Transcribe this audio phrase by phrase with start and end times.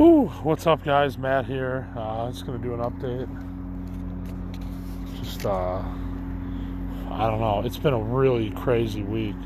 [0.00, 1.18] Whew, what's up, guys?
[1.18, 1.86] Matt here.
[1.94, 3.28] Uh, just gonna do an update.
[5.22, 5.82] Just, uh,
[7.10, 7.60] I don't know.
[7.66, 9.36] It's been a really crazy week.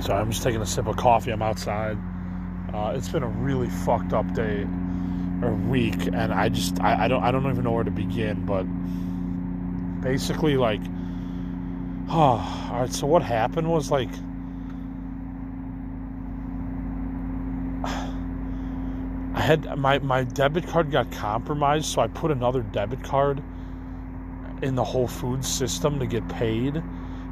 [0.00, 1.32] Sorry, I'm just taking a sip of coffee.
[1.32, 1.98] I'm outside.
[2.72, 4.64] Uh, it's been a really fucked up day
[5.42, 8.46] or week, and I just I, I don't I don't even know where to begin.
[8.46, 8.62] But
[10.02, 10.82] basically, like,
[12.10, 12.92] oh, all right.
[12.92, 14.10] So what happened was like.
[19.46, 23.42] Had my, my debit card got compromised, so I put another debit card
[24.62, 26.82] in the Whole Foods system to get paid.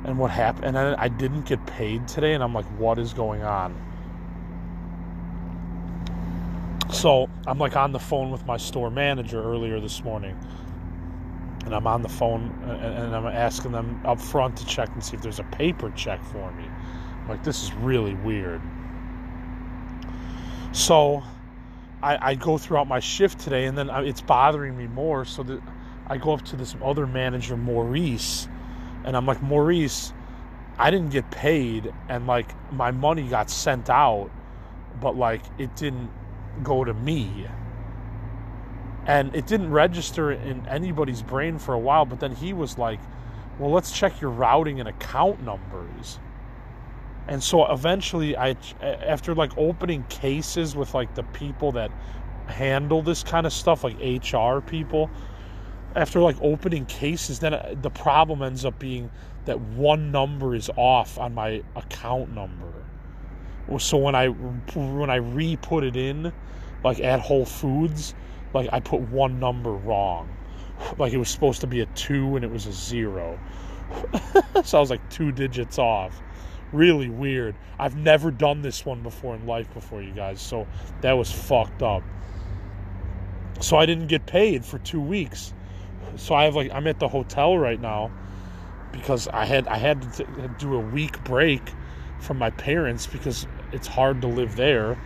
[0.05, 0.77] And what happened?
[0.77, 3.74] And I, didn't get paid today, and I'm like, what is going on?
[6.92, 10.38] So I'm like on the phone with my store manager earlier this morning,
[11.64, 15.16] and I'm on the phone and, I'm asking them up front to check and see
[15.16, 16.64] if there's a paper check for me.
[16.64, 18.60] I'm like, this is really weird.
[20.72, 21.22] So
[22.05, 25.24] I, I go throughout my shift today, and then uh, it's bothering me more.
[25.24, 25.60] So that
[26.06, 28.47] I go up to this other manager, Maurice,
[29.05, 30.12] and I'm like, Maurice,
[30.78, 34.30] I didn't get paid, and like my money got sent out,
[35.00, 36.10] but like it didn't
[36.62, 37.47] go to me.
[39.06, 43.00] And it didn't register in anybody's brain for a while, but then he was like,
[43.58, 46.19] well, let's check your routing and account numbers.
[47.27, 51.91] And so eventually, I after like opening cases with like the people that
[52.47, 55.11] handle this kind of stuff, like HR people,
[55.97, 59.11] after like opening cases, then uh, the problem ends up being
[59.47, 62.72] that one number is off on my account number.
[63.78, 66.33] So when I when I re-put it in,
[66.83, 68.14] like at Whole Foods,
[68.53, 70.28] like I put one number wrong.
[70.98, 73.38] Like it was supposed to be a two and it was a zero.
[74.64, 76.20] so I was like two digits off.
[76.75, 77.55] Really weird.
[77.78, 80.41] I've never done this one before in life before, you guys.
[80.41, 80.67] So
[81.03, 82.03] that was fucked up.
[83.60, 85.54] So I didn't get paid for two weeks.
[86.16, 88.10] So I have like I'm at the hotel right now
[88.91, 91.62] because I had I had to t- do a week break
[92.19, 95.00] from my parents because it's hard to live there.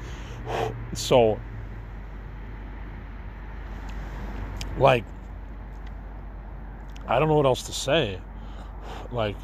[0.95, 1.39] So
[4.79, 5.05] like
[7.07, 8.21] I don't know what else to say.
[9.13, 9.37] Like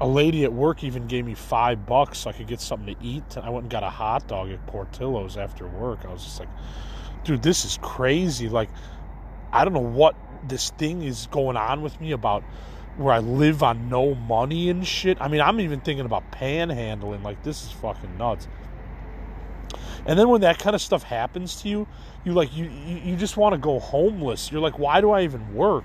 [0.00, 3.04] a lady at work even gave me five bucks so I could get something to
[3.04, 3.36] eat.
[3.36, 6.04] And I went and got a hot dog at Portillo's after work.
[6.04, 6.48] I was just like,
[7.24, 8.48] dude, this is crazy.
[8.48, 8.70] Like,
[9.52, 10.16] I don't know what
[10.48, 12.42] this thing is going on with me about
[12.96, 15.18] where I live on no money and shit.
[15.20, 17.22] I mean, I'm even thinking about panhandling.
[17.22, 18.48] Like, this is fucking nuts.
[20.06, 21.86] And then when that kind of stuff happens to you,
[22.24, 24.52] you like you you just want to go homeless.
[24.52, 25.84] You're like, why do I even work?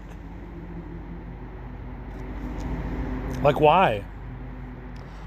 [3.43, 4.05] Like why?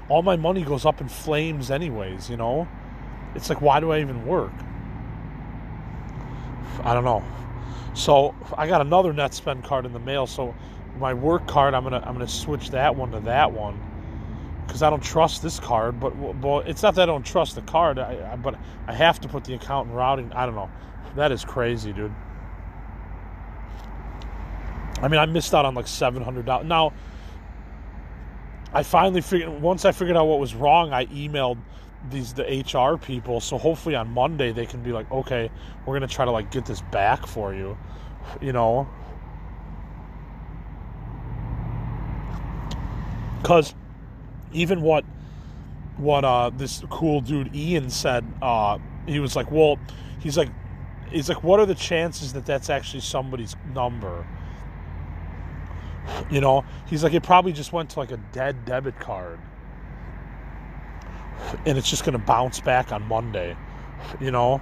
[0.07, 2.67] All my money goes up in flames anyways, you know?
[3.35, 4.53] It's like why do I even work?
[6.83, 7.23] I don't know.
[7.93, 10.27] So I got another Netspend card in the mail.
[10.27, 10.53] So
[10.99, 13.79] my work card, I'm gonna I'm gonna switch that one to that one
[14.65, 15.99] because I don't trust this card.
[15.99, 16.11] But
[16.41, 18.55] but it's not that I don't trust the card, I, I, but
[18.87, 20.31] I have to put the account and routing.
[20.33, 20.69] I don't know.
[21.15, 22.13] That is crazy, dude.
[25.01, 26.67] I mean, I missed out on like seven hundred dollars.
[26.67, 26.93] Now,
[28.75, 31.57] I finally figured once I figured out what was wrong, I emailed
[32.11, 33.39] these the HR people.
[33.39, 35.49] So hopefully on Monday they can be like, okay,
[35.85, 37.77] we're gonna try to like get this back for you,
[38.41, 38.85] you know.
[43.41, 43.73] Because
[44.51, 45.05] even what
[45.95, 49.79] what uh this cool dude Ian said, uh, he was like, well,
[50.19, 50.49] he's like,
[51.09, 54.27] he's like, what are the chances that that's actually somebody's number?
[56.29, 59.39] You know, he's like, it probably just went to like a dead debit card.
[61.65, 63.55] And it's just going to bounce back on Monday,
[64.19, 64.61] you know?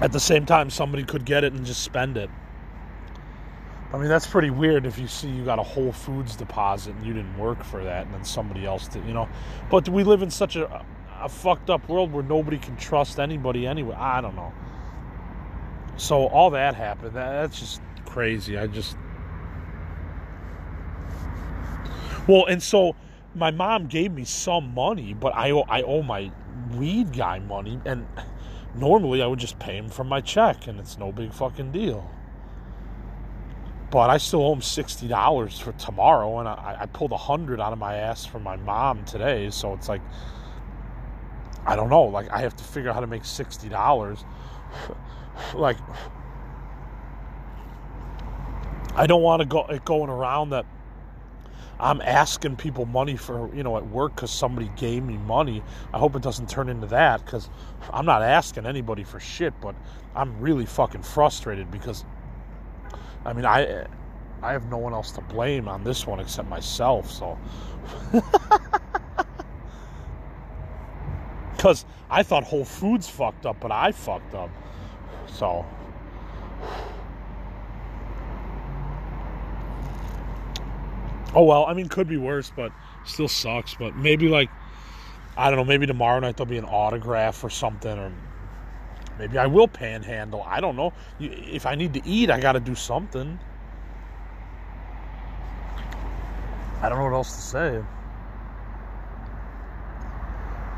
[0.00, 2.30] At the same time, somebody could get it and just spend it.
[3.92, 7.06] I mean, that's pretty weird if you see you got a Whole Foods deposit and
[7.06, 9.28] you didn't work for that and then somebody else did, you know?
[9.70, 10.84] But we live in such a,
[11.20, 13.94] a fucked up world where nobody can trust anybody anyway.
[13.94, 14.52] I don't know.
[15.96, 17.14] So all that happened.
[17.14, 18.58] That, that's just crazy.
[18.58, 18.96] I just.
[22.26, 22.94] Well, and so
[23.34, 26.30] my mom gave me some money, but I owe, I owe my
[26.74, 28.06] weed guy money, and
[28.76, 32.08] normally I would just pay him from my check, and it's no big fucking deal
[33.92, 37.60] but I still owe him sixty dollars for tomorrow, and I, I pulled a hundred
[37.60, 39.50] out of my ass for my mom today.
[39.50, 40.00] So it's like,
[41.66, 42.04] I don't know.
[42.04, 44.24] Like I have to figure out how to make sixty dollars.
[45.54, 45.76] Like,
[48.94, 50.66] I don't want to go it going around that
[51.80, 55.62] I'm asking people money for, you know, at work because somebody gave me money.
[55.92, 57.50] I hope it doesn't turn into that because
[57.92, 59.74] I'm not asking anybody for shit, but
[60.14, 62.04] I'm really fucking frustrated because,
[63.24, 63.86] I mean, I.
[64.42, 67.38] I have no one else to blame on this one except myself, so.
[71.62, 74.50] Because I thought Whole Foods fucked up, but I fucked up.
[75.28, 75.64] So.
[81.36, 82.72] Oh well, I mean, could be worse, but
[83.04, 83.76] still sucks.
[83.76, 84.50] But maybe like,
[85.36, 85.64] I don't know.
[85.64, 88.10] Maybe tomorrow night there'll be an autograph or something, or
[89.20, 90.42] maybe I will panhandle.
[90.44, 90.92] I don't know.
[91.20, 93.38] If I need to eat, I got to do something.
[96.80, 97.82] I don't know what else to say.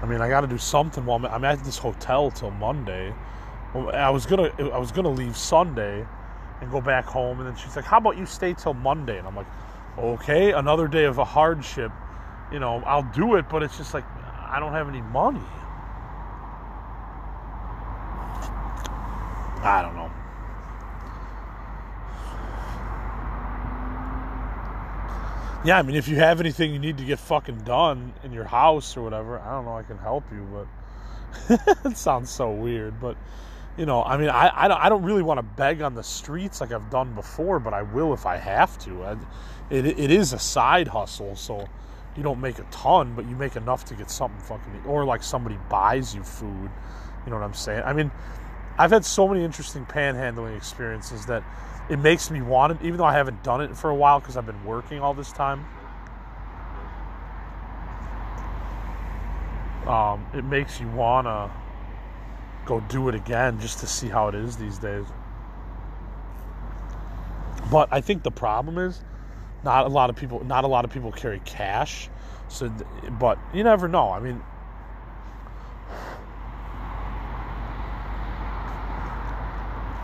[0.05, 3.15] I mean, I got to do something while I'm, at this hotel till Monday.
[3.75, 6.07] I was gonna, I was gonna leave Sunday
[6.61, 9.27] and go back home, and then she's like, "How about you stay till Monday?" And
[9.27, 9.47] I'm like,
[9.99, 11.91] okay, another day of a hardship,
[12.53, 14.05] you know, I'll do it, but it's just like
[14.51, 15.41] I don't have any money.
[19.63, 20.04] I don't know.
[25.65, 28.45] Yeah, I mean, if you have anything you need to get fucking done in your
[28.45, 30.47] house or whatever, I don't know, I can help you,
[31.49, 33.01] but it sounds so weird.
[33.01, 33.17] But,
[33.79, 36.03] you know, I mean, I, I, don't, I don't really want to beg on the
[36.03, 39.05] streets like I've done before, but I will if I have to.
[39.05, 39.17] I,
[39.71, 41.67] it, it is a side hustle, so
[42.15, 45.23] you don't make a ton, but you make enough to get something fucking, or like
[45.23, 46.71] somebody buys you food.
[47.25, 47.85] You know what I'm saying?
[47.87, 48.11] I mean,
[48.77, 51.43] I've had so many interesting panhandling experiences that
[51.89, 54.37] it makes me want it, even though I haven't done it for a while because
[54.37, 55.67] I've been working all this time.
[59.87, 61.51] Um, it makes you want to
[62.65, 65.05] go do it again just to see how it is these days.
[67.71, 69.03] But I think the problem is
[69.63, 70.43] not a lot of people.
[70.45, 72.09] Not a lot of people carry cash.
[72.49, 72.69] So,
[73.19, 74.11] but you never know.
[74.11, 74.43] I mean,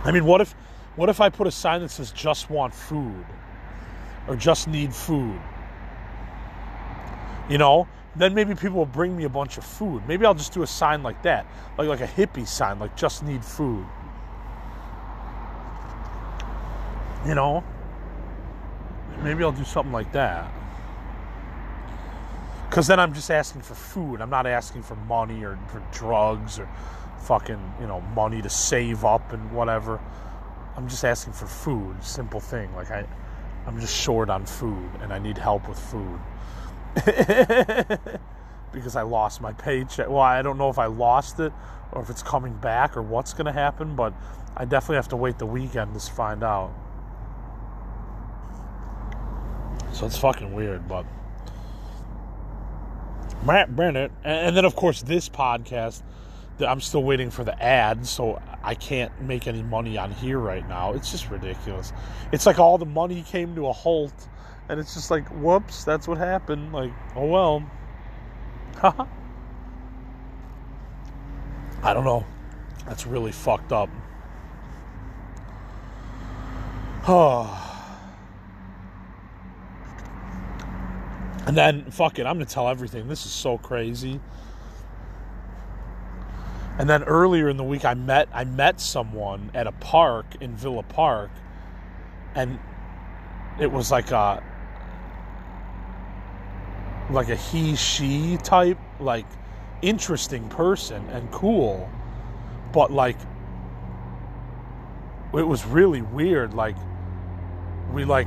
[0.04, 0.54] I mean, what if,
[0.96, 3.24] what if I put a sign that says "just want food,"
[4.28, 5.40] or "just need food"?
[7.48, 10.06] You know, then maybe people will bring me a bunch of food.
[10.06, 11.46] Maybe I'll just do a sign like that,
[11.78, 13.86] like like a hippie sign, like "just need food."
[17.26, 17.62] You know,
[19.22, 20.50] maybe I'll do something like that.
[22.68, 24.20] Because then I'm just asking for food.
[24.20, 26.68] I'm not asking for money or for drugs or
[27.22, 30.00] fucking, you know, money to save up and whatever.
[30.80, 32.02] I'm just asking for food.
[32.02, 32.74] Simple thing.
[32.74, 33.04] Like I
[33.66, 36.18] I'm just short on food and I need help with food.
[38.72, 40.08] because I lost my paycheck.
[40.08, 41.52] Well, I don't know if I lost it
[41.92, 44.14] or if it's coming back or what's going to happen, but
[44.56, 46.72] I definitely have to wait the weekend to find out.
[49.92, 51.04] So it's fucking weird, but
[53.44, 56.02] Matt Bennett, and then of course this podcast.
[56.58, 60.68] I'm still waiting for the ad, so I can't make any money on here right
[60.68, 60.92] now.
[60.92, 61.92] It's just ridiculous.
[62.32, 64.28] It's like all the money came to a halt,
[64.68, 66.72] and it's just like, whoops, that's what happened.
[66.72, 67.70] Like, oh well.
[71.82, 72.26] I don't know.
[72.86, 73.88] That's really fucked up.
[77.08, 77.66] Oh.
[81.46, 83.08] And then, fuck it, I'm going to tell everything.
[83.08, 84.20] This is so crazy.
[86.80, 90.56] And then earlier in the week, I met I met someone at a park in
[90.56, 91.30] Villa Park,
[92.34, 92.58] and
[93.60, 94.42] it was like a
[97.10, 99.26] like a he she type like
[99.82, 101.86] interesting person and cool,
[102.72, 103.18] but like
[105.34, 106.54] it was really weird.
[106.54, 106.76] Like
[107.92, 108.26] we like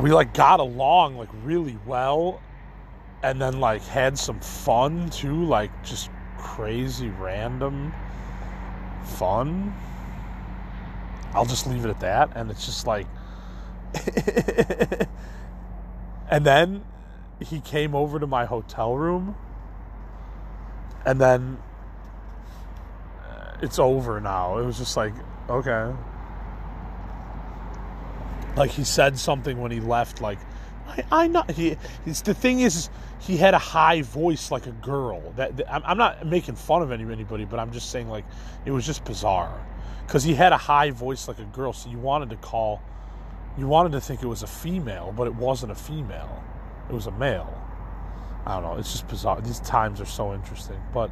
[0.00, 2.40] we like got along like really well
[3.22, 7.92] and then like had some fun too like just crazy random
[9.04, 9.74] fun.
[11.34, 13.06] I'll just leave it at that and it's just like
[16.30, 16.84] and then
[17.40, 19.36] he came over to my hotel room
[21.04, 21.58] and then
[23.28, 24.58] uh, it's over now.
[24.58, 25.12] It was just like
[25.48, 25.92] okay
[28.60, 30.38] like he said something when he left like
[30.86, 31.76] I, I not he
[32.06, 32.90] it's the thing is
[33.20, 35.20] he had a high voice like a girl.
[35.36, 38.26] That, that I'm, I'm not making fun of any, anybody but i'm just saying like
[38.66, 39.66] it was just bizarre.
[40.06, 42.82] Because he had a high voice like a girl so you wanted to call
[43.58, 46.44] you wanted to think it was a female but it wasn't a female.
[46.90, 47.56] It was a male.
[48.46, 49.40] I don't know it's just bizarre.
[49.40, 51.10] These times are so interesting but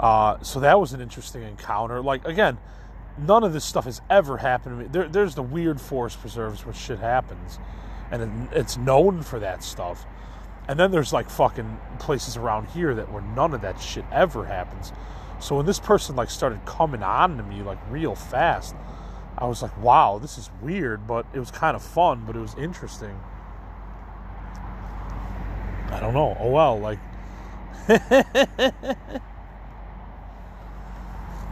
[0.00, 2.02] Uh, so that was an interesting encounter.
[2.02, 2.58] Like again,
[3.20, 4.88] none of this stuff has ever happened to me.
[4.90, 7.58] There, there's the weird forest preserves where shit happens,
[8.10, 10.06] and it, it's known for that stuff.
[10.68, 14.44] And then there's like fucking places around here that where none of that shit ever
[14.44, 14.92] happens.
[15.40, 18.74] So when this person like started coming on to me like real fast,
[19.38, 22.40] I was like, wow, this is weird, but it was kind of fun, but it
[22.40, 23.18] was interesting.
[25.90, 26.36] I don't know.
[26.38, 26.98] Oh well, like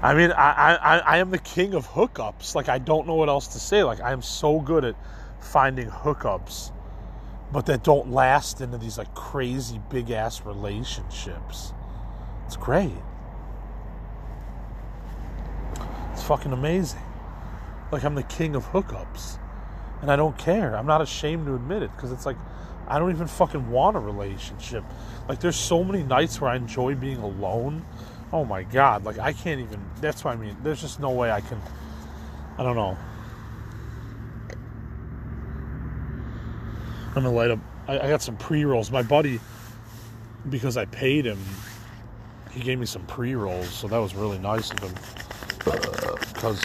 [0.07, 2.55] I mean, I, I, I am the king of hookups.
[2.55, 3.83] Like, I don't know what else to say.
[3.83, 4.95] Like, I am so good at
[5.41, 6.71] finding hookups,
[7.53, 11.73] but that don't last into these like crazy big ass relationships.
[12.47, 12.93] It's great.
[16.13, 17.03] It's fucking amazing.
[17.91, 19.41] Like, I'm the king of hookups,
[20.03, 20.77] and I don't care.
[20.77, 22.37] I'm not ashamed to admit it because it's like,
[22.87, 24.85] I don't even fucking want a relationship.
[25.29, 27.85] Like, there's so many nights where I enjoy being alone
[28.33, 29.80] oh my god, like I can't even.
[30.00, 30.56] That's what I mean.
[30.62, 31.61] There's just no way I can.
[32.59, 32.97] I don't know.
[37.09, 37.59] I'm gonna light up.
[37.88, 38.90] I, I got some pre rolls.
[38.90, 39.40] My buddy,
[40.50, 41.42] because I paid him,
[42.50, 44.95] he gave me some pre rolls, so that was really nice of him.
[46.35, 46.62] Because,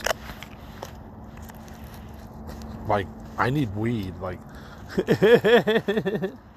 [2.87, 4.13] like, I need weed.
[4.19, 4.39] Like.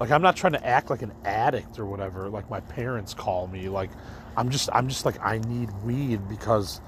[0.00, 3.46] like I'm not trying to act like an addict or whatever like my parents call
[3.46, 3.90] me like
[4.36, 6.80] I'm just I'm just like I need weed because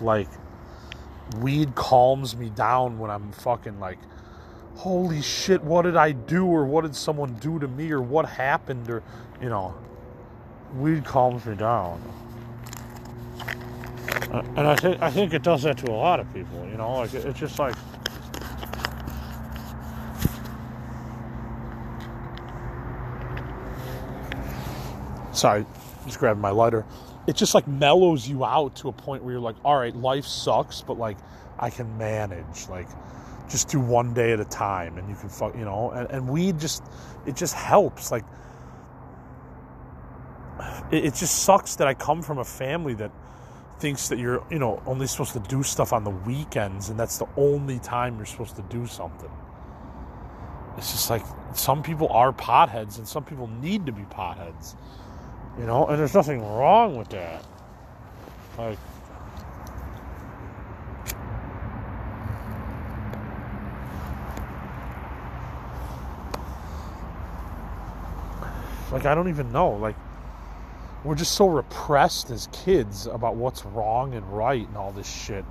[0.00, 0.28] like
[1.38, 3.98] weed calms me down when I'm fucking like
[4.76, 8.26] holy shit what did I do or what did someone do to me or what
[8.26, 9.02] happened or
[9.40, 9.74] you know
[10.74, 12.00] weed calms me down.
[14.56, 16.94] And I think I think it does that to a lot of people you know
[16.94, 17.74] like it's just like
[25.40, 25.66] sorry,
[26.04, 26.84] just grabbing my lighter.
[27.26, 30.24] It just like mellows you out to a point where you're like, all right, life
[30.24, 31.16] sucks, but like
[31.58, 32.68] I can manage.
[32.68, 32.88] Like
[33.48, 36.28] just do one day at a time and you can fuck, you know, and, and
[36.28, 36.82] weed just,
[37.26, 38.10] it just helps.
[38.10, 38.24] Like
[40.90, 43.10] it, it just sucks that I come from a family that
[43.78, 47.18] thinks that you're, you know, only supposed to do stuff on the weekends and that's
[47.18, 49.30] the only time you're supposed to do something.
[50.76, 51.22] It's just like
[51.54, 54.74] some people are potheads and some people need to be potheads.
[55.58, 57.44] You know, and there's nothing wrong with that.
[58.56, 58.78] Like,
[68.92, 69.70] like I don't even know.
[69.70, 69.96] Like,
[71.04, 75.44] we're just so repressed as kids about what's wrong and right and all this shit.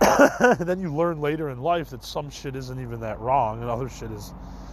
[0.00, 3.70] and then you learn later in life that some shit isn't even that wrong and
[3.70, 4.32] other shit is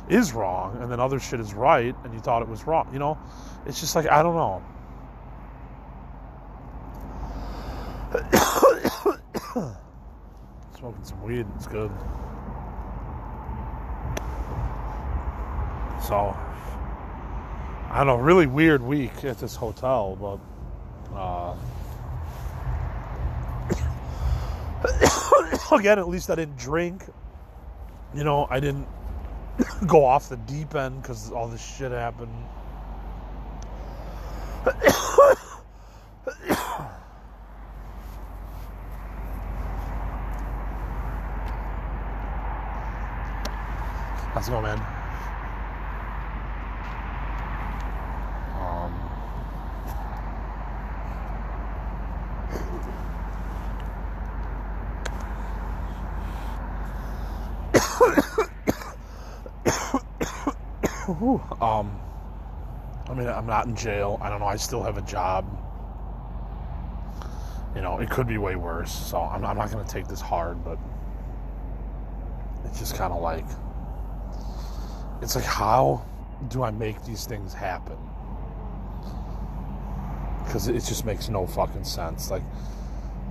[0.09, 2.89] is wrong and then other shit is right and you thought it was wrong.
[2.93, 3.17] You know,
[3.65, 4.61] it's just like I don't know.
[10.77, 11.91] Smoking some weed, it's good.
[16.03, 16.35] So
[17.89, 20.39] I don't know, really weird week at this hotel, but
[21.15, 21.55] uh
[25.71, 27.03] again, at least I didn't drink.
[28.13, 28.87] You know, I didn't
[29.87, 32.31] go off the deep end because all this shit happened.
[44.35, 44.79] Let's go, man.
[48.59, 48.93] Um,
[61.61, 61.99] um,
[63.07, 64.19] I mean, I'm not in jail.
[64.21, 64.47] I don't know.
[64.47, 65.45] I still have a job.
[67.75, 68.91] You know, it could be way worse.
[68.91, 70.79] So I'm, I'm not going to take this hard, but
[72.65, 73.45] it's just kind of like,
[75.21, 76.05] it's like, how
[76.49, 77.97] do I make these things happen?
[80.45, 82.31] Because it just makes no fucking sense.
[82.31, 82.43] Like,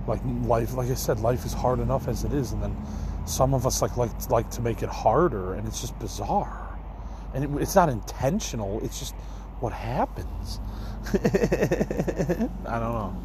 [0.07, 2.75] like life, like I said, life is hard enough as it is, and then
[3.25, 6.64] some of us like like like to make it harder, and it's just bizarre.
[7.35, 8.79] And it, it's not intentional.
[8.83, 9.13] It's just
[9.59, 10.59] what happens?
[11.13, 13.21] I don't know.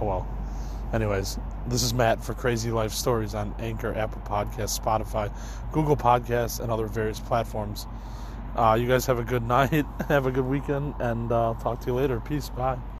[0.00, 0.28] Oh well.
[0.92, 5.30] Anyways, this is Matt for Crazy Life Stories on Anchor, Apple Podcasts, Spotify,
[5.70, 7.86] Google Podcasts, and other various platforms.
[8.56, 11.88] Uh, you guys have a good night, have a good weekend, and uh, talk to
[11.88, 12.20] you later.
[12.20, 12.48] Peace.
[12.48, 12.78] Bye.